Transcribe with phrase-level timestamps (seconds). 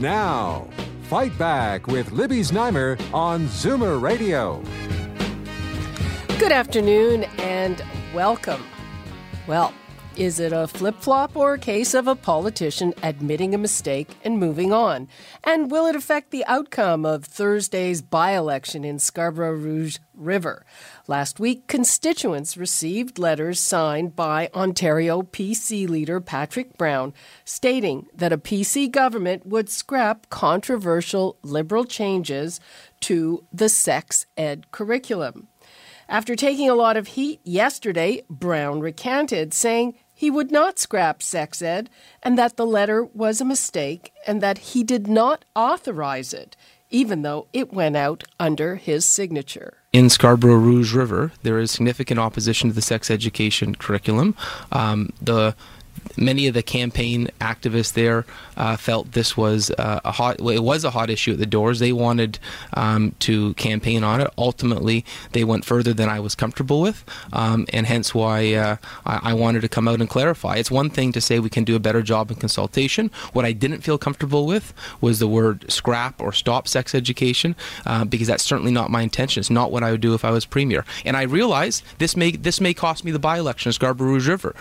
[0.00, 0.68] Now,
[1.08, 4.62] Fight Back with Libby Znaimer on Zoomer Radio.
[6.38, 7.82] Good afternoon and
[8.14, 8.64] welcome.
[9.48, 9.74] Well,
[10.18, 14.36] is it a flip flop or a case of a politician admitting a mistake and
[14.36, 15.06] moving on?
[15.44, 20.66] And will it affect the outcome of Thursday's by election in Scarborough Rouge River?
[21.06, 27.14] Last week, constituents received letters signed by Ontario PC leader Patrick Brown
[27.44, 32.58] stating that a PC government would scrap controversial Liberal changes
[33.02, 35.46] to the sex ed curriculum.
[36.10, 41.62] After taking a lot of heat yesterday, Brown recanted, saying he would not scrap sex
[41.62, 41.88] ed
[42.24, 46.56] and that the letter was a mistake and that he did not authorize it,
[46.90, 49.74] even though it went out under his signature.
[49.92, 54.34] In Scarborough Rouge River, there is significant opposition to the sex education curriculum.
[54.72, 55.54] Um, the
[56.16, 58.24] many of the campaign activists there
[58.56, 60.40] uh, felt this was uh, a hot.
[60.40, 61.78] Well, it was a hot issue at the doors.
[61.78, 62.38] They wanted
[62.74, 64.30] um, to campaign on it.
[64.36, 69.30] Ultimately, they went further than I was comfortable with, um, and hence why uh, I,
[69.30, 70.56] I, wanted to come out and clarify.
[70.56, 73.10] It's one thing to say we can do a better job in consultation.
[73.32, 77.54] What I didn't feel comfortable with was the word scrap or stop sex education,
[77.86, 79.40] uh, because that's certainly not my intention.
[79.40, 80.84] It's not what I would do if I was premier.
[81.04, 84.54] And I realize this may this may cost me the by-election in Scarborough Rouge River.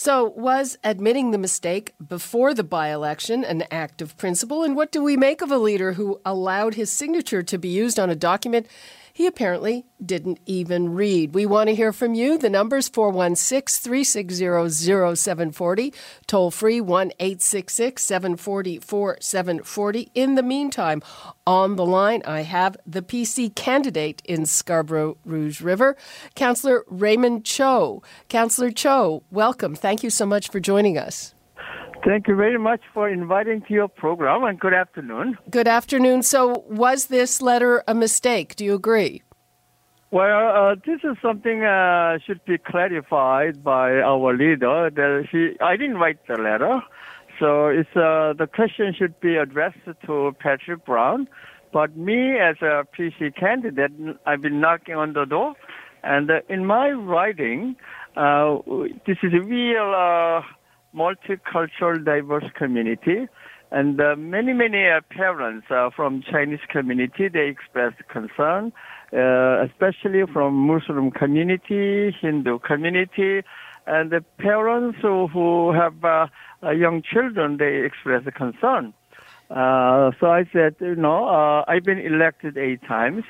[0.00, 4.62] So, was admitting the mistake before the by election an act of principle?
[4.62, 7.98] And what do we make of a leader who allowed his signature to be used
[7.98, 8.68] on a document
[9.18, 11.34] he apparently didn't even read.
[11.34, 12.38] We want to hear from you.
[12.38, 15.92] The number's 416 360 0740,
[16.28, 20.12] toll free 1 866 740 4740.
[20.14, 21.02] In the meantime,
[21.48, 25.96] on the line, I have the PC candidate in Scarborough Rouge River,
[26.36, 28.04] Councillor Raymond Cho.
[28.28, 29.74] Councillor Cho, welcome.
[29.74, 31.34] Thank you so much for joining us.
[32.08, 35.36] Thank you very much for inviting to your program and good afternoon.
[35.50, 36.22] Good afternoon.
[36.22, 38.56] So, was this letter a mistake?
[38.56, 39.20] Do you agree?
[40.10, 44.88] Well, uh, this is something uh, should be clarified by our leader.
[44.88, 46.80] That he, I didn't write the letter,
[47.38, 51.28] so it's uh, the question should be addressed to Patrick Brown.
[51.74, 53.92] But me, as a PC candidate,
[54.24, 55.56] I've been knocking on the door,
[56.02, 57.76] and uh, in my writing,
[58.16, 58.60] uh,
[59.06, 60.40] this is a real uh,
[60.94, 63.28] multicultural, diverse community.
[63.70, 68.72] And uh, many, many uh, parents uh, from Chinese community, they expressed concern,
[69.12, 73.42] uh, especially from Muslim community, Hindu community,
[73.86, 76.26] and the parents who, who have uh,
[76.62, 78.94] uh, young children, they express concern.
[79.50, 83.24] so I said, you know, I've been elected eight times,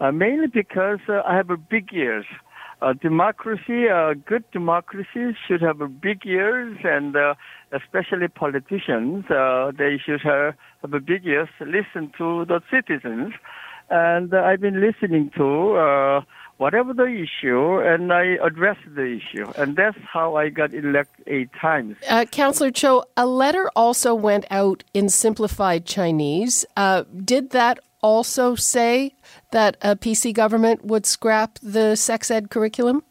[0.00, 2.26] mainly because I have a big ears
[2.84, 7.34] uh, democracy, uh, good democracy should have big ears, and uh,
[7.72, 13.32] especially politicians, uh, they should have, have big ears, listen to the citizens.
[13.90, 16.20] And uh, I've been listening to uh,
[16.58, 19.50] whatever the issue, and I address the issue.
[19.56, 21.96] And that's how I got elected eight times.
[22.08, 26.66] Uh, Councillor Cho, a letter also went out in simplified Chinese.
[26.76, 29.14] Uh, did that also say
[29.50, 33.02] that a PC government would scrap the sex ed curriculum?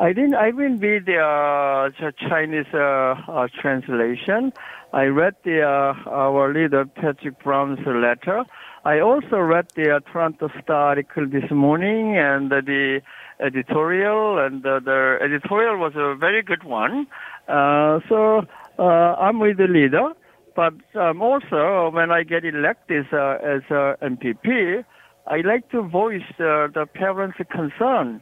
[0.00, 0.34] I didn't.
[0.34, 4.52] I didn't read the uh, Chinese uh, uh, translation.
[4.92, 8.44] I read the uh, our leader Patrick Brown's letter.
[8.84, 13.00] I also read the uh, Toronto Star article this morning and the
[13.40, 17.06] editorial, and the editorial was a very good one.
[17.46, 18.46] Uh, so
[18.78, 20.12] I'm with the leader.
[20.58, 24.84] But um, also, when I get elected uh, as a MPP,
[25.28, 28.20] I like to voice uh, the parents' concern.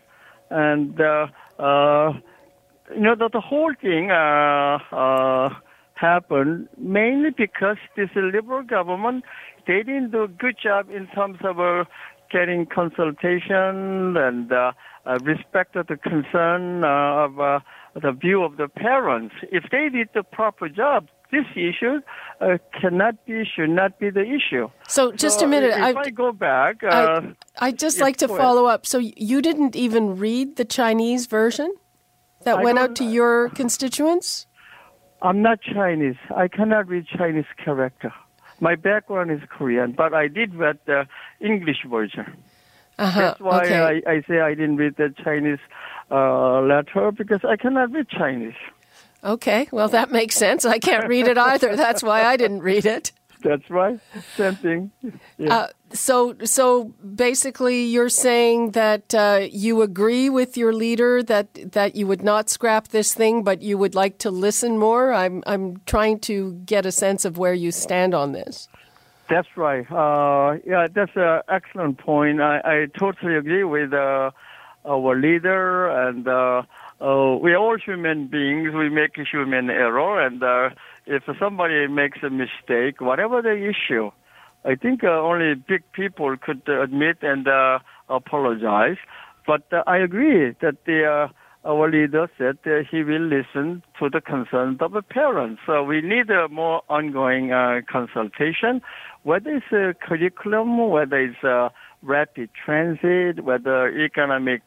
[0.51, 1.29] And, uh,
[1.59, 2.13] uh,
[2.95, 5.49] you know, the, the whole thing uh, uh,
[5.95, 9.25] happened mainly because this liberal government,
[9.67, 11.85] they didn't do a good job in terms of uh,
[12.31, 14.73] getting consultation and uh,
[15.07, 17.61] uh, respect of the concern uh, of uh,
[17.95, 19.35] the view of the parents.
[19.51, 22.01] If they did the proper job, this issue
[22.41, 24.69] uh, cannot be, should not be the issue.
[24.89, 25.71] So, just so a minute.
[25.71, 27.23] If I, I go back, uh,
[27.59, 28.87] I, just like to follow up.
[28.87, 31.75] So, you didn't even read the Chinese version
[32.45, 34.47] that I went out to your constituents?
[35.23, 36.17] I'm not Chinese.
[36.35, 38.13] I cannot read Chinese character.
[38.61, 41.07] My background is Korean, but I did read the
[41.41, 42.45] English version.
[42.99, 43.21] Uh-huh.
[43.21, 44.03] That's why okay.
[44.07, 45.59] I, I say I didn't read the Chinese
[46.11, 48.55] uh, letter because I cannot read Chinese.
[49.27, 50.65] Okay, well, that makes sense.
[50.65, 51.75] I can't read it either.
[51.75, 53.11] That's why I didn't read it.
[53.43, 53.99] That's right.
[54.37, 54.91] Same thing.
[55.37, 55.55] Yeah.
[55.55, 61.95] Uh, so, so basically, you're saying that uh, you agree with your leader that that
[61.97, 65.13] you would not scrap this thing, but you would like to listen more.
[65.13, 68.69] I'm I'm trying to get a sense of where you stand on this.
[69.29, 69.91] That's right.
[69.91, 72.41] Uh, yeah, that's an excellent point.
[72.41, 74.31] I, I totally agree with uh,
[74.85, 76.27] our leader, and
[77.01, 78.75] uh, uh, we're all human beings.
[78.75, 80.71] We make human error, and uh,
[81.07, 84.11] if somebody makes a mistake, whatever the issue,
[84.65, 87.79] I think uh, only big people could uh, admit and uh,
[88.09, 88.97] apologize.
[89.47, 91.31] But uh, I agree that the
[91.65, 92.59] our leader said
[92.91, 95.61] he will listen to the concerns of the parents.
[95.67, 97.51] So we need a more ongoing
[97.91, 98.81] consultation,
[99.25, 101.73] whether it's a curriculum, whether it's
[102.03, 104.63] rapid transit, whether economic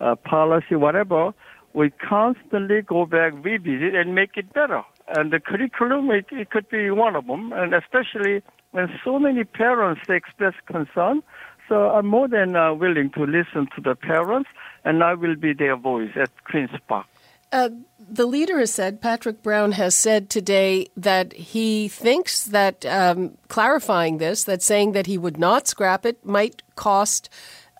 [0.00, 1.32] uh, policy, whatever.
[1.74, 4.82] We constantly go back, revisit, and make it better.
[5.08, 8.42] And the curriculum, it, it could be one of them, and especially
[8.72, 11.22] when so many parents express concern.
[11.68, 14.48] So I'm more than uh, willing to listen to the parents,
[14.84, 17.06] and I will be their voice at Queen's Park.
[17.52, 23.36] Uh, the leader has said, Patrick Brown has said today that he thinks that um,
[23.48, 27.28] clarifying this, that saying that he would not scrap it, might cost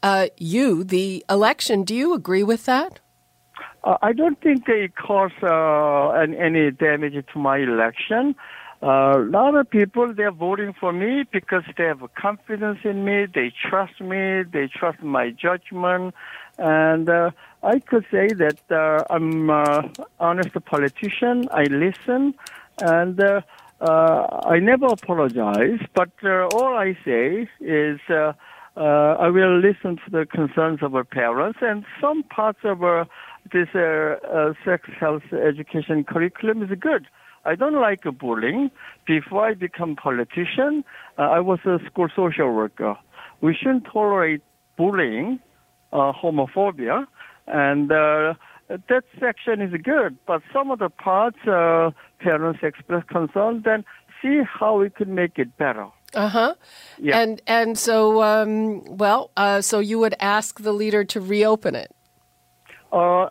[0.03, 1.85] uh, you the election.
[1.85, 3.01] Do you agree with that?
[3.85, 8.35] Uh, I don't think it caused uh, an, any damage to my election.
[8.83, 13.27] Uh, a lot of people they're voting for me because they have confidence in me,
[13.27, 16.15] they trust me, they trust my judgment,
[16.59, 17.31] and uh,
[17.63, 18.61] I could say that
[19.11, 21.49] I'm an honest politician.
[21.51, 22.35] I listen,
[22.81, 23.41] and uh,
[23.81, 25.81] I never apologize.
[25.95, 28.01] But uh, all I say is.
[28.09, 28.33] Uh,
[28.79, 33.09] uh, I will listen to the concerns of our parents and some parts of our,
[33.53, 37.09] this uh, uh, sex health education curriculum is good.
[37.45, 38.71] I don't like bullying.
[39.05, 40.85] Before I become politician,
[41.19, 42.97] uh, I was a school social worker.
[43.41, 44.43] We shouldn't tolerate
[44.77, 45.41] bullying,
[45.93, 47.07] uh, homophobia,
[47.49, 48.35] and uh,
[48.69, 50.19] that section is good.
[50.25, 53.63] But some of the parts, parents express concern.
[53.65, 53.85] Then
[54.23, 55.89] see how we could make it better.
[56.15, 56.55] Uh huh.
[56.99, 57.21] Yeah.
[57.21, 61.95] And and so um, well, uh, so you would ask the leader to reopen it.
[62.91, 63.29] Uh,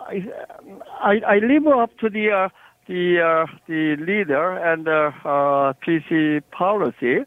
[1.02, 2.50] I, I, leave up to the uh,
[2.88, 7.26] the uh, the leader and the uh, PC policy,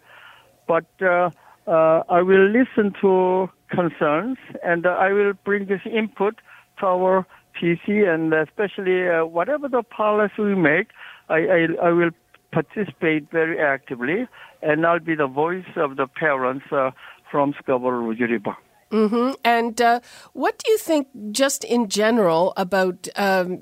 [0.69, 1.31] but uh,
[1.67, 6.37] uh, I will listen to concerns and uh, I will bring this input
[6.81, 7.27] to our
[7.61, 10.89] PC and especially uh, whatever the policy we make,
[11.29, 12.11] I, I, I will
[12.53, 14.27] participate very actively
[14.63, 16.91] and I'll be the voice of the parents uh,
[17.31, 18.57] from Scarborough River.
[18.91, 20.01] hmm And uh,
[20.33, 23.59] what do you think, just in general, about um,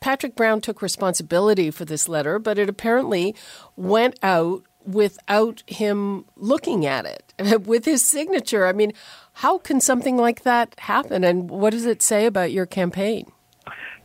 [0.00, 3.34] Patrick Brown took responsibility for this letter, but it apparently
[3.76, 7.34] went out without him looking at it,
[7.66, 8.66] with his signature.
[8.66, 8.92] I mean,
[9.34, 11.24] how can something like that happen?
[11.24, 13.32] And what does it say about your campaign?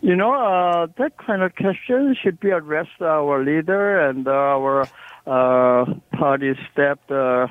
[0.01, 4.87] You know, uh, that kind of question should be addressed to our leader and our
[5.25, 7.47] party staff, uh,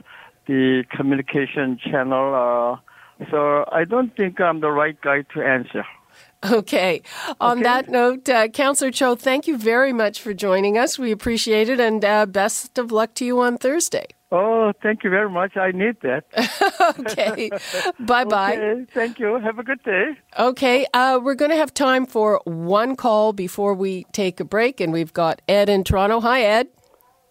[0.46, 2.34] the communication channel.
[2.34, 5.84] Uh, so I don't think I'm the right guy to answer.
[6.50, 7.02] Okay.
[7.38, 7.62] On Okay.
[7.64, 10.98] that note, uh, Councillor Cho, thank you very much for joining us.
[10.98, 14.06] We appreciate it, and uh, best of luck to you on Thursday.
[14.32, 15.56] Oh, thank you very much.
[15.56, 16.24] I need that.
[16.98, 17.50] Okay.
[17.98, 18.56] bye bye.
[18.56, 19.38] Okay, thank you.
[19.38, 20.16] Have a good day.
[20.38, 24.80] Okay, uh, we're going to have time for one call before we take a break,
[24.80, 26.20] and we've got Ed in Toronto.
[26.20, 26.68] Hi, Ed.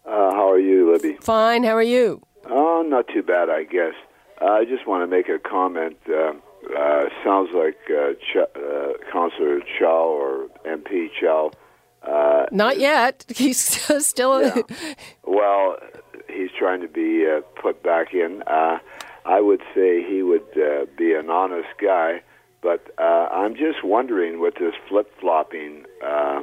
[0.10, 1.18] Uh, how are you, Libby?
[1.22, 1.64] Fine.
[1.64, 2.22] How are you?
[2.50, 3.94] Oh, not too bad, I guess.
[4.42, 5.98] Uh, I just want to make a comment.
[6.10, 6.34] Uh,
[6.78, 11.52] uh, sounds like uh, Ch- uh, Councillor Chow or MP Chow.
[12.02, 13.26] Uh, Not yet.
[13.36, 14.42] He's still.
[14.42, 14.62] Yeah.
[15.26, 15.78] well,
[16.30, 18.42] he's trying to be uh, put back in.
[18.48, 18.80] Uh,
[19.26, 22.22] I would say he would uh, be an honest guy,
[22.62, 26.40] but uh, I'm just wondering with this flip flopping uh,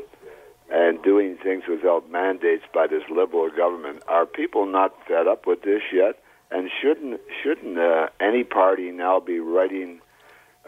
[0.70, 5.62] and doing things without mandates by this liberal government, are people not fed up with
[5.62, 6.18] this yet?
[6.50, 10.00] And shouldn't shouldn't uh, any party now be writing,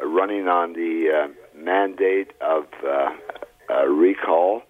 [0.01, 4.63] uh, running on the uh, mandate of uh, recall?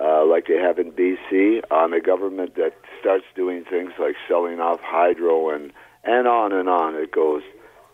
[0.00, 4.60] uh, like they have in BC, on a government that starts doing things like selling
[4.60, 5.72] off hydro and
[6.04, 7.42] and on and on it goes.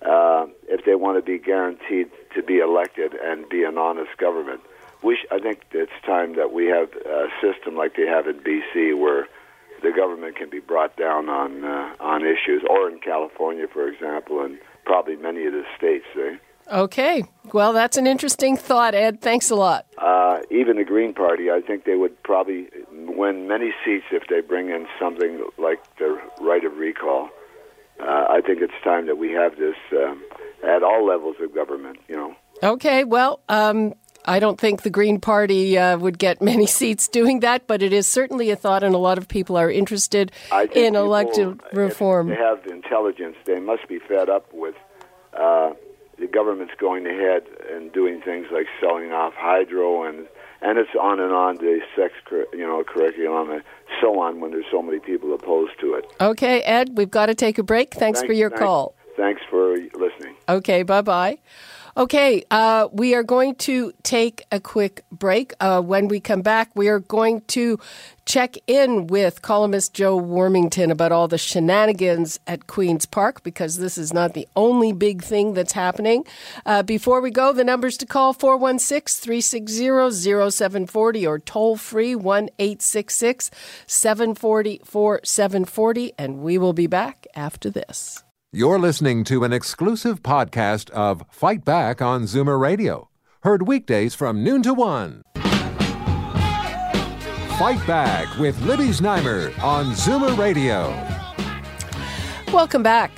[0.01, 4.61] Uh, if they want to be guaranteed to be elected and be an honest government,
[5.03, 8.41] we sh- I think it's time that we have a system like they have in
[8.41, 9.29] BC, where
[9.83, 14.43] the government can be brought down on uh, on issues, or in California, for example,
[14.43, 16.07] and probably many of the states.
[16.17, 16.37] Eh?
[16.71, 17.25] Okay.
[17.53, 19.21] Well, that's an interesting thought, Ed.
[19.21, 19.87] Thanks a lot.
[19.97, 24.41] Uh, even the Green Party, I think they would probably win many seats if they
[24.41, 27.31] bring in something like the right of recall.
[28.01, 30.23] Uh, I think it's time that we have this um,
[30.63, 31.99] at all levels of government.
[32.09, 32.35] You know.
[32.63, 33.05] Okay.
[33.05, 33.95] Well, um,
[34.29, 37.93] I don't think the Green Party uh, would get many seats doing that, but it
[37.93, 42.29] is certainly a thought, and a lot of people are interested in people, elected reform.
[42.29, 43.37] they have the intelligence.
[43.45, 44.75] They must be fed up with
[45.33, 45.73] uh,
[46.19, 50.27] the government's going ahead and doing things like selling off hydro and
[50.61, 52.15] and it's on and on the sex
[52.53, 53.63] you know curriculum and
[54.01, 56.05] so on when there's so many people opposed to it.
[56.21, 57.95] Okay, Ed, we've got to take a break.
[57.95, 58.95] Thanks, Thanks for your thanks, call.
[59.17, 60.35] Thanks for listening.
[60.49, 61.39] Okay, bye bye.
[61.99, 65.53] Okay, uh, we are going to take a quick break.
[65.59, 67.81] Uh, when we come back, we are going to
[68.25, 73.99] check in with columnist Joe Warmington about all the shenanigans at Queen's Park because this
[73.99, 76.25] is not the only big thing that's happening.
[76.65, 82.49] Uh, before we go, the numbers to call 416 360 0740 or toll free 1
[82.61, 83.51] 866
[83.89, 86.13] 740 4740.
[86.17, 88.23] And we will be back after this.
[88.51, 93.11] You're listening to an exclusive podcast of Fight Back on Zoomer Radio,
[93.43, 95.21] heard weekdays from noon to one.
[97.59, 100.89] Fight Back with Libby Znaimer on Zoomer Radio.
[102.51, 103.11] Welcome back.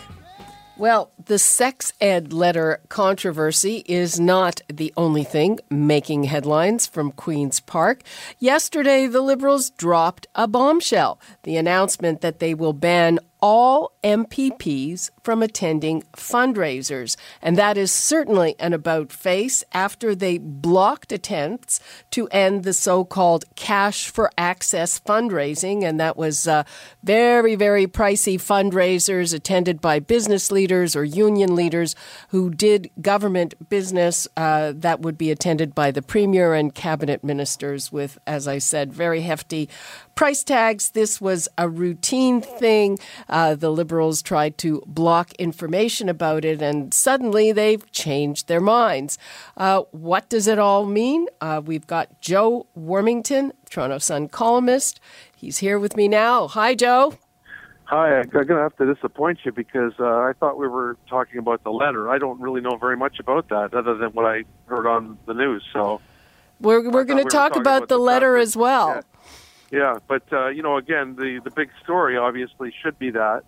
[0.76, 7.60] Well, the sex ed letter controversy is not the only thing making headlines from Queen's
[7.60, 8.02] Park.
[8.40, 15.42] Yesterday, the Liberals dropped a bombshell the announcement that they will ban all MPPs from
[15.42, 17.16] attending fundraisers.
[17.42, 21.80] And that is certainly an about face after they blocked attempts
[22.10, 25.82] to end the so called cash for access fundraising.
[25.84, 26.64] And that was uh,
[27.02, 31.94] very, very pricey fundraisers attended by business leaders or union leaders
[32.28, 37.92] who did government business uh, that would be attended by the premier and cabinet ministers
[37.92, 39.68] with, as I said, very hefty
[40.14, 40.90] price tags.
[40.90, 42.98] This was a routine thing.
[43.28, 49.18] Uh, the Liberals tried to block information about it, and suddenly they've changed their minds.
[49.56, 51.26] Uh, what does it all mean?
[51.40, 55.00] Uh, we've got Joe Warmington, Toronto Sun columnist.
[55.34, 56.48] He's here with me now.
[56.48, 57.14] Hi, Joe.
[57.90, 61.38] Hi, I'm going to have to disappoint you because uh, I thought we were talking
[61.38, 62.08] about the letter.
[62.08, 65.34] I don't really know very much about that other than what I heard on the
[65.34, 65.64] news.
[65.72, 66.00] So
[66.60, 69.02] we're we're going to we talk about, about the, letter as well.
[69.70, 69.98] Yeah.
[70.06, 73.44] But uh, you know, again, the the big story obviously should be that,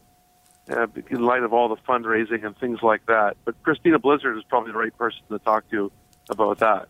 [0.71, 3.37] uh, in light of all the fundraising and things like that.
[3.45, 5.91] But Christina Blizzard is probably the right person to talk to
[6.31, 6.89] about that.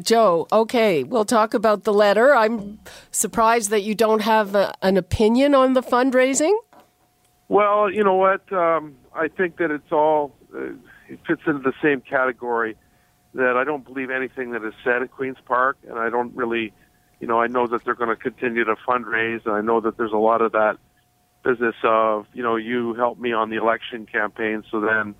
[0.00, 2.34] Joe, okay, we'll talk about the letter.
[2.34, 2.80] I'm
[3.10, 6.54] surprised that you don't have a, an opinion on the fundraising.
[7.48, 8.50] Well, you know what?
[8.52, 10.70] Um, I think that it's all uh,
[11.08, 12.76] it fits into the same category.
[13.34, 16.72] That I don't believe anything that is said at Queens Park, and I don't really
[17.22, 19.96] you know, I know that they're going to continue to fundraise, and I know that
[19.96, 20.76] there's a lot of that
[21.44, 25.14] business of, you know, you help me on the election campaign, so then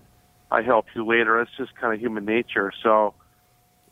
[0.51, 1.41] I help you later.
[1.41, 2.73] It's just kind of human nature.
[2.83, 3.15] So,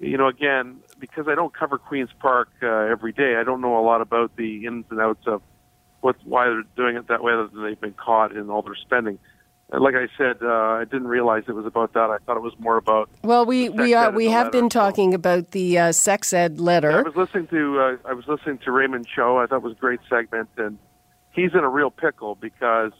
[0.01, 3.79] you know, again, because I don't cover Queens Park uh, every day, I don't know
[3.79, 5.41] a lot about the ins and outs of
[6.01, 8.75] what why they're doing it that way, other than they've been caught in all their
[8.75, 9.21] spending
[9.73, 12.11] like I said, uh, I didn't realize it was about that.
[12.11, 13.09] I thought it was more about.
[13.23, 14.59] Well, we we are we have letter.
[14.59, 16.99] been talking about the uh, sex ed letter.
[16.99, 19.39] I was listening to uh, I was listening to Raymond Cho.
[19.39, 20.79] I thought it was a great segment, and
[21.31, 22.93] he's in a real pickle because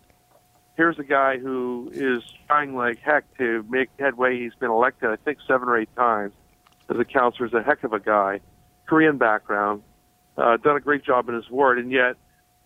[0.77, 4.39] here's a guy who is trying like heck to make headway.
[4.39, 6.33] He's been elected, I think, seven or eight times
[6.89, 7.47] as a councillor.
[7.47, 8.41] Is a heck of a guy,
[8.87, 9.83] Korean background,
[10.37, 12.15] uh, done a great job in his ward, and yet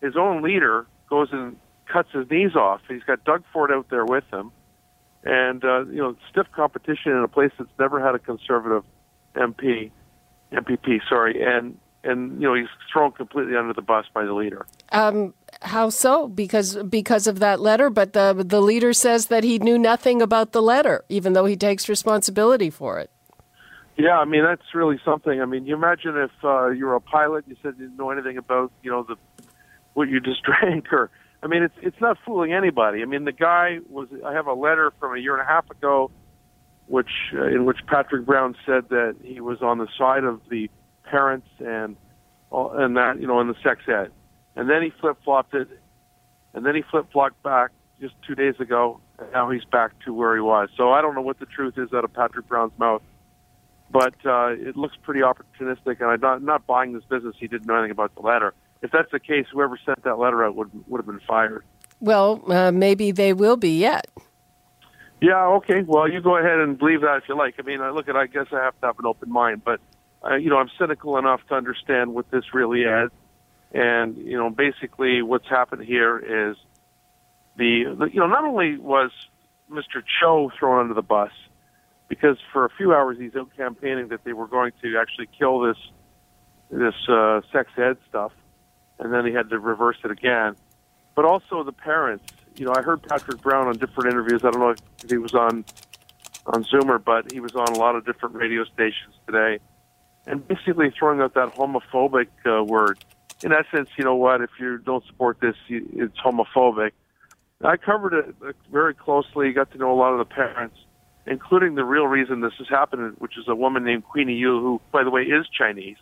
[0.02, 2.80] his own leader goes and cuts his knees off.
[2.88, 4.52] He's got Doug Ford out there with him,
[5.24, 8.84] and uh, you know, stiff competition in a place that's never had a conservative
[9.34, 9.90] MP,
[10.52, 14.66] MPP, sorry, and and you know he's thrown completely under the bus by the leader.
[14.92, 16.28] Um, how so?
[16.28, 20.52] Because because of that letter, but the the leader says that he knew nothing about
[20.52, 23.10] the letter, even though he takes responsibility for it.
[23.96, 25.40] Yeah, I mean that's really something.
[25.40, 28.36] I mean, you imagine if uh, you're a pilot, you said you didn't know anything
[28.36, 29.16] about you know the
[29.94, 31.10] what you just drank or
[31.44, 33.02] I mean, it's it's not fooling anybody.
[33.02, 34.08] I mean, the guy was.
[34.24, 36.10] I have a letter from a year and a half ago,
[36.86, 40.70] which uh, in which Patrick Brown said that he was on the side of the
[41.04, 41.96] parents and
[42.50, 44.10] and that you know in the sex ed,
[44.56, 45.68] and then he flip flopped it,
[46.54, 50.14] and then he flip flopped back just two days ago, and now he's back to
[50.14, 50.70] where he was.
[50.78, 53.02] So I don't know what the truth is out of Patrick Brown's mouth,
[53.90, 57.36] but uh, it looks pretty opportunistic, and I'm not not buying this business.
[57.38, 60.44] He didn't know anything about the letter if that's the case, whoever sent that letter
[60.44, 61.64] out would would have been fired.
[62.00, 64.06] Well, uh, maybe they will be yet.
[65.20, 65.82] Yeah, okay.
[65.82, 67.54] Well, you go ahead and believe that if you like.
[67.58, 68.16] I mean, I look at.
[68.16, 69.80] I guess I have to have an open mind, but
[70.22, 73.10] uh, you know, I'm cynical enough to understand what this really is,
[73.72, 76.56] and you know, basically, what's happened here is
[77.56, 79.10] the, the you know, not only was
[79.70, 80.02] Mr.
[80.20, 81.30] Cho thrown under the bus
[82.08, 85.60] because for a few hours he's out campaigning that they were going to actually kill
[85.60, 85.78] this
[86.70, 88.32] this uh, sex ed stuff,
[88.98, 90.56] and then he had to reverse it again.
[91.14, 92.24] But also the parents.
[92.56, 94.44] You know, I heard Patrick Brown on different interviews.
[94.44, 95.64] I don't know if he was on
[96.46, 99.58] on Zoomer, but he was on a lot of different radio stations today,
[100.26, 103.02] and basically throwing out that homophobic uh, word.
[103.42, 104.40] In essence, you know what?
[104.40, 106.92] If you don't support this, it's homophobic.
[107.62, 108.34] I covered it
[108.70, 109.52] very closely.
[109.52, 110.76] Got to know a lot of the parents,
[111.26, 114.80] including the real reason this is happening, which is a woman named Queenie Yu, who,
[114.92, 115.96] by the way, is Chinese,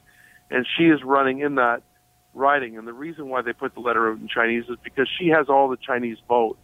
[0.50, 1.82] and she is running in that
[2.34, 2.78] riding.
[2.78, 5.48] And the reason why they put the letter out in Chinese is because she has
[5.48, 6.58] all the Chinese vote,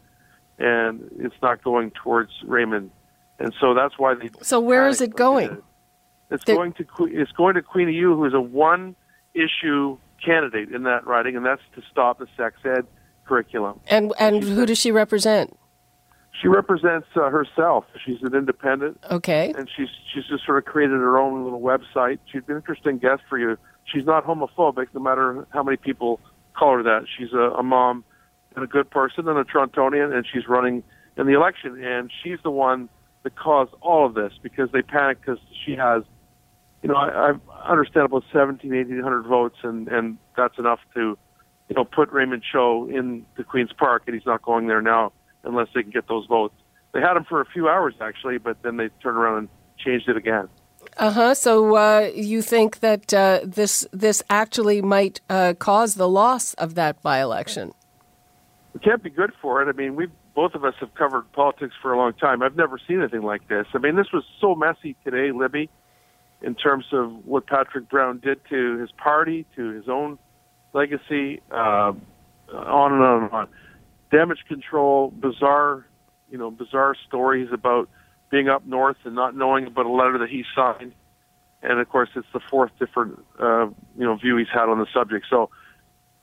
[0.59, 2.91] and it's not going towards Raymond.
[3.39, 4.31] And so that's why they.
[4.43, 5.63] So where is it going?
[6.31, 6.57] It's They're...
[6.57, 8.97] going to it's going to Queenie Yu, who is a one
[9.35, 12.87] issue candidate in that writing, and that's to stop the sex ed
[13.25, 13.81] curriculum.
[13.89, 15.57] And and who does she represent?
[16.41, 17.85] She represents uh, herself.
[18.05, 19.01] She's an independent.
[19.11, 19.53] Okay.
[19.57, 22.19] And she's she's just sort of created her own little website.
[22.31, 23.57] She'd be an interesting guest for you.
[23.93, 26.21] She's not homophobic, no matter how many people
[26.55, 27.07] call her that.
[27.17, 28.05] She's a, a mom
[28.55, 30.83] and a good person and a Torontonian, and she's running
[31.17, 31.83] in the election.
[31.83, 32.89] And she's the one
[33.23, 36.03] that caused all of this because they panicked because she has,
[36.83, 41.17] you know, I, I understand about 17, 1800 votes, and and that's enough to
[41.69, 45.13] you know, put Raymond Cho in the Queen's Park, and he's not going there now
[45.45, 46.55] unless they can get those votes.
[46.93, 50.09] They had him for a few hours actually, but then they turned around and changed
[50.09, 50.49] it again.
[50.99, 51.35] Uh huh.
[51.35, 56.75] So uh, you think that uh, this this actually might uh, cause the loss of
[56.75, 57.73] that by election?
[58.75, 59.69] It can't be good for it.
[59.69, 62.43] I mean, we both of us have covered politics for a long time.
[62.43, 63.67] I've never seen anything like this.
[63.75, 65.71] I mean, this was so messy today, Libby,
[66.43, 70.19] in terms of what Patrick Brown did to his party, to his own
[70.73, 71.93] legacy, uh,
[72.53, 73.49] on and on and on.
[74.11, 75.87] Damage control, bizarre,
[76.31, 77.89] you know, bizarre stories about
[78.31, 80.93] being up north and not knowing about a letter that he signed.
[81.63, 84.87] And of course, it's the fourth different, uh, you know, view he's had on the
[84.95, 85.27] subject.
[85.29, 85.51] So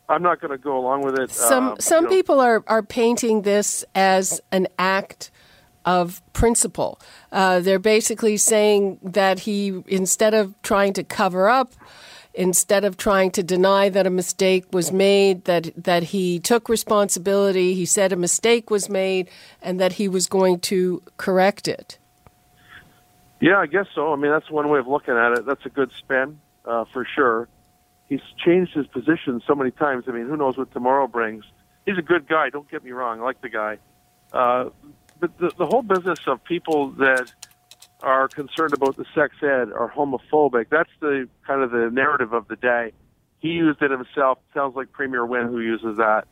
[0.08, 1.32] I'm not going to go along with it.
[1.32, 5.32] Some uh, some you know, people are are painting this as an act
[5.84, 7.00] of principle.
[7.32, 11.74] Uh, they're basically saying that he, instead of trying to cover up
[12.36, 17.74] instead of trying to deny that a mistake was made, that, that he took responsibility,
[17.74, 19.30] he said a mistake was made,
[19.62, 21.98] and that he was going to correct it.
[23.40, 24.14] Yeah, I guess so.
[24.14, 25.46] I mean, that's one way of looking at it.
[25.46, 27.48] That's a good spin, uh, for sure.
[28.08, 30.06] He's changed his position so many times.
[30.08, 31.44] I mean, who knows what tomorrow brings?
[31.86, 32.50] He's a good guy.
[32.50, 33.20] Don't get me wrong.
[33.20, 33.78] I like the guy.
[34.32, 34.70] Uh,
[35.20, 37.34] but the, the whole business of people that
[38.02, 40.68] are concerned about the sex ed are homophobic.
[40.70, 42.92] That's the kind of the narrative of the day.
[43.40, 44.40] He used it himself.
[44.54, 46.28] Sounds like Premier Wynne who uses that.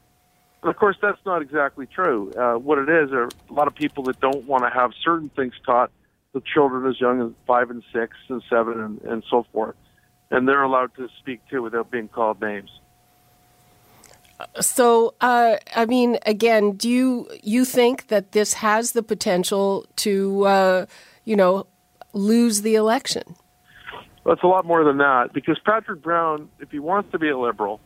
[0.63, 2.31] Of course, that's not exactly true.
[2.31, 5.29] Uh, what it is are a lot of people that don't want to have certain
[5.29, 5.91] things taught
[6.33, 9.75] to children as young as five and six and seven and, and so forth.
[10.31, 12.69] And they're allowed to speak too without being called names.
[14.59, 20.45] So, uh, I mean, again, do you you think that this has the potential to
[20.45, 20.85] uh,
[21.25, 21.67] you know,
[22.13, 23.23] lose the election?
[24.23, 27.29] Well, it's a lot more than that because Patrick Brown, if he wants to be
[27.29, 27.81] a liberal,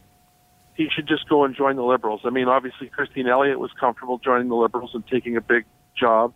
[0.76, 2.22] he should just go and join the Liberals.
[2.24, 5.66] I mean, obviously, Christine Elliott was comfortable joining the Liberals and taking a big
[6.00, 6.34] job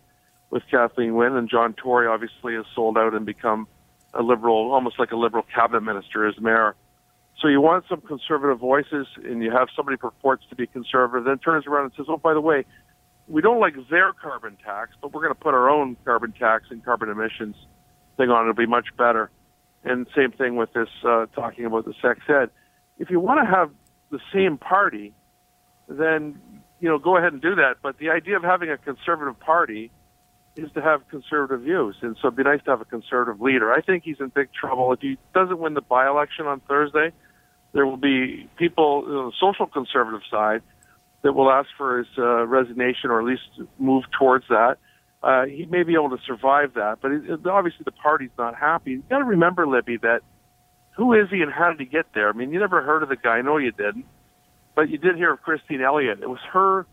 [0.50, 3.68] with Kathleen Wynne, and John Tory obviously has sold out and become
[4.16, 6.76] a liberal, almost like a liberal cabinet minister as mayor.
[7.40, 11.38] So you want some conservative voices, and you have somebody purports to be conservative, then
[11.38, 12.66] turns around and says, "Oh, by the way,
[13.32, 16.66] we don't like their carbon tax, but we're going to put our own carbon tax
[16.70, 17.56] and carbon emissions
[18.18, 18.44] thing on.
[18.44, 19.32] It'll be much better.
[19.84, 22.50] And same thing with this uh, talking about the sex ed.
[23.00, 23.72] If you want to have
[24.12, 25.14] the same party,
[25.88, 26.40] then
[26.80, 27.76] you know go ahead and do that.
[27.82, 29.92] But the idea of having a conservative party
[30.56, 33.72] is to have conservative views, and so it'd be nice to have a conservative leader.
[33.72, 37.14] I think he's in big trouble if he doesn't win the by-election on Thursday.
[37.72, 40.62] There will be people on the social conservative side
[41.24, 43.42] that will ask for his uh, resignation or at least
[43.78, 44.78] move towards that.
[45.24, 48.92] Uh, he may be able to survive that, but it, obviously the party's not happy.
[48.92, 50.22] You got to remember, Libby, that
[50.98, 52.30] who is he and how did he get there?
[52.30, 53.38] I mean, you never heard of the guy.
[53.38, 54.06] I know you didn't,
[54.76, 56.20] but you did hear of Christine Elliott.
[56.22, 56.88] It was her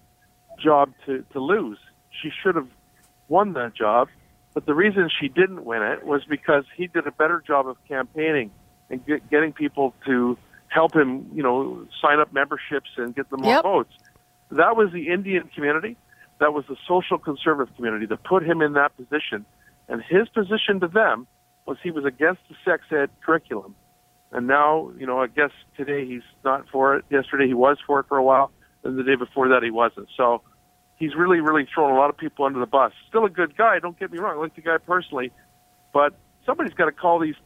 [0.63, 1.79] job to to lose.
[2.23, 2.69] She should have
[3.29, 4.09] won that job,
[4.53, 7.77] but the reason she didn't win it was because he did a better job of
[7.87, 8.51] campaigning
[8.91, 10.37] and get, getting people to
[10.69, 13.63] help him, you know, sign up memberships and get them more Yep.
[13.63, 13.93] votes.
[14.51, 15.97] That was the Indian community.
[16.41, 19.45] That was the social conservative community that put him in that position.
[19.89, 21.27] And his position to them
[21.67, 23.75] was he was against the sex ed curriculum.
[24.31, 27.05] And now, you know, I guess today he's not for it.
[27.11, 28.51] Yesterday he was for it for a while.
[28.85, 30.09] And the day before that he wasn't.
[30.17, 30.43] So
[30.97, 32.93] he's really, really thrown a lot of people under the bus.
[33.09, 34.37] Still a good guy, don't get me wrong.
[34.37, 35.33] I like the guy personally.
[35.93, 36.15] But
[36.47, 37.37] somebody's got to call these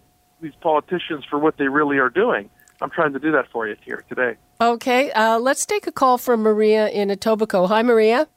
[0.40, 2.50] these politicians for what they really are doing.
[2.82, 4.36] I'm trying to do that for you here today.
[4.60, 7.68] Okay, uh, let's take a call from Maria in Etobicoke.
[7.68, 8.28] Hi, Maria.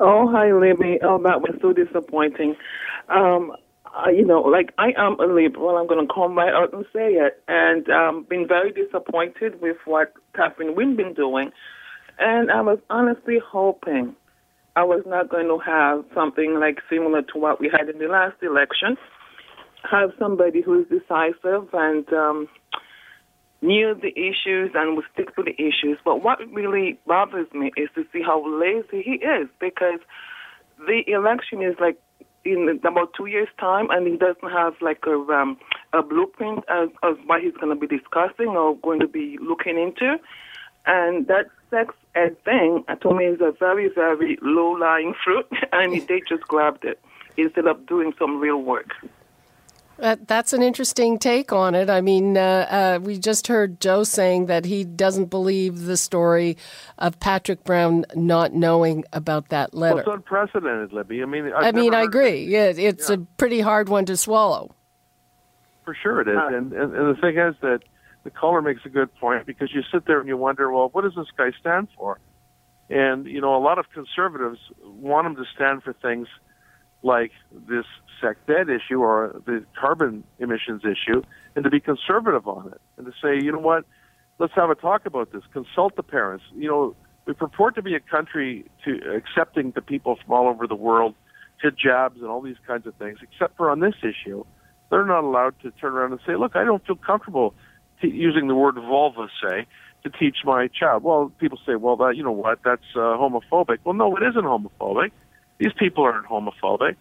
[0.00, 0.98] Oh, hi, Libby.
[1.02, 2.56] Oh, that was so disappointing.
[3.08, 3.52] Um,
[3.94, 5.76] uh, you know, like I am a liberal.
[5.76, 7.42] I'm going to come right out and say it.
[7.48, 11.52] And um, been very disappointed with what Catherine Wynne been doing.
[12.18, 14.14] And I was honestly hoping
[14.76, 18.06] I was not going to have something like similar to what we had in the
[18.06, 18.96] last election.
[19.88, 22.48] Have somebody who is decisive and um,
[23.64, 25.98] knew the issues and would stick to the issues.
[26.04, 30.00] But what really bothers me is to see how lazy he is because
[30.78, 31.98] the election is like
[32.44, 35.56] in about two years' time, and he doesn't have like a um,
[35.92, 39.78] a blueprint as, of what he's going to be discussing or going to be looking
[39.78, 40.18] into.
[40.86, 45.46] And that sex ed thing, uh, to me, is a very, very low lying fruit,
[45.72, 47.00] and they just grabbed it
[47.36, 48.90] instead of doing some real work.
[50.00, 51.88] Uh, that's an interesting take on it.
[51.88, 56.56] I mean, uh, uh, we just heard Joe saying that he doesn't believe the story
[56.98, 60.00] of Patrick Brown not knowing about that Well, letter.
[60.00, 61.22] it's unprecedented, Libby.
[61.22, 62.44] I mean, I've I mean, I heard- agree.
[62.44, 63.16] Yeah, it's Yeah.
[63.16, 64.74] a pretty hard one to swallow.
[65.84, 66.36] For sure it is.
[66.36, 67.80] Uh, And, and, and the thing is that
[68.24, 71.02] the caller makes a good point because you sit there and you wonder, well, what
[71.02, 72.18] does this guy stand for?
[72.90, 76.26] And, you know, a lot of conservatives want him to stand for things
[77.04, 77.30] like
[77.68, 77.84] this
[78.20, 81.22] sex ed issue or the carbon emissions issue
[81.54, 83.84] and to be conservative on it and to say, you know what,
[84.38, 85.42] let's have a talk about this.
[85.52, 86.44] Consult the parents.
[86.56, 90.66] You know, we purport to be a country to accepting to people from all over
[90.66, 91.14] the world,
[91.62, 94.44] hijabs and all these kinds of things, except for on this issue
[94.90, 97.54] they're not allowed to turn around and say, "Look, I don't feel comfortable
[98.00, 99.66] t- using the word vulva, say,
[100.04, 102.60] to teach my child." Well, people say, "Well, that you know what?
[102.64, 105.10] That's uh, homophobic." Well, no, it isn't homophobic.
[105.58, 106.96] These people aren't homophobic.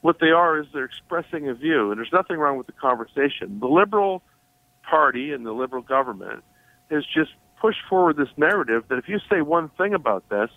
[0.00, 3.60] What they are is they're expressing a view, and there's nothing wrong with the conversation.
[3.60, 4.22] The liberal
[4.88, 6.42] party and the liberal government
[6.90, 10.48] has just pushed forward this narrative that if you say one thing about this,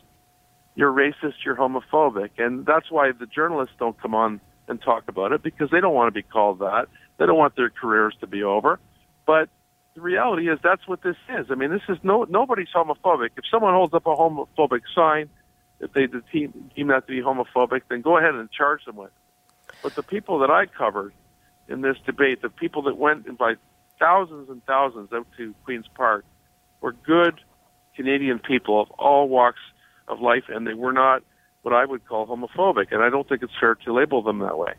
[0.76, 5.32] you're racist, you're homophobic, and that's why the journalists don't come on and talk about
[5.32, 6.88] it because they don't want to be called that.
[7.18, 8.80] They don't want their careers to be over.
[9.28, 9.50] But
[9.94, 11.48] the reality is that's what this is.
[11.52, 13.30] I mean, this is no nobody's homophobic.
[13.38, 15.30] If someone holds up a homophobic sign,
[15.84, 19.10] if they deem, deem that to be homophobic, then go ahead and charge them with.
[19.10, 19.74] it.
[19.82, 21.14] But the people that I covered
[21.68, 23.56] in this debate, the people that went by
[24.00, 26.26] thousands and thousands out to Queens Park,
[26.82, 27.40] were good
[27.96, 29.60] Canadian people of all walks
[30.08, 31.24] of life, and they were not
[31.62, 32.92] what I would call homophobic.
[32.92, 34.74] And I don't think it's fair to label them that way.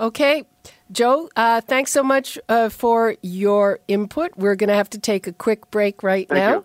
[0.00, 0.44] Okay,
[0.90, 4.32] Joe, uh, thanks so much uh, for your input.
[4.36, 6.52] We're going to have to take a quick break right Thank now.
[6.54, 6.64] you.